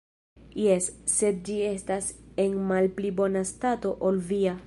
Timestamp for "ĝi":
1.49-1.57